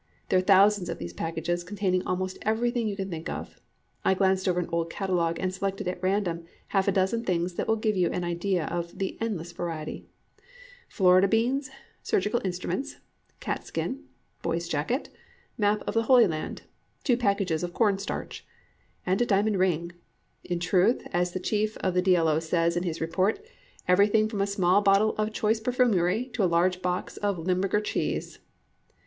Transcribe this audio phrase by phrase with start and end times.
[0.29, 3.59] There are thousands of these packages, containing almost everything you can think of.
[4.03, 7.67] I glanced over an old catalogue, and selected at random half a dozen things that
[7.67, 10.07] will give you an idea of the endless variety:
[10.89, 11.69] Florida beans,
[12.01, 12.95] surgical instruments,
[13.39, 14.03] cat skin,
[14.41, 15.09] boy's jacket,
[15.55, 16.63] map of the Holy Land,
[17.03, 18.43] two packages of corn starch,
[19.05, 19.91] and a diamond ring
[20.43, 22.15] in truth, as the chief of the D.
[22.15, 22.27] L.
[22.27, 22.39] O.
[22.39, 23.39] says in his report,
[23.87, 28.39] "everything from a small bottle of choice perfumery to a large box of Limburger cheese."